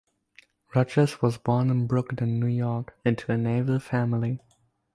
Rodgers 0.73 1.21
was 1.21 1.37
born 1.37 1.69
in 1.69 1.85
Brooklyn, 1.85 2.39
New 2.39 2.47
York, 2.47 2.97
into 3.05 3.31
a 3.31 3.37
naval 3.37 3.77
family. 3.77 4.39